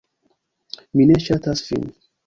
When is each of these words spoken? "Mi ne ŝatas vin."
"Mi 1.01 1.07
ne 1.13 1.21
ŝatas 1.27 1.67
vin." 1.71 1.89